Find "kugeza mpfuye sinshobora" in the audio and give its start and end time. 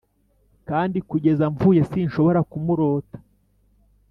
1.09-2.39